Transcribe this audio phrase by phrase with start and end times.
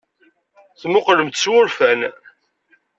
[0.79, 2.01] Temmuqqlem-tt s wurfan.